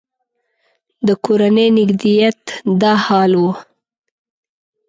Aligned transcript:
د 1.07 1.09
کورني 1.25 1.65
نږدېکت 1.77 2.43
دا 2.81 2.93
حال 3.05 3.31
و. 3.41 3.43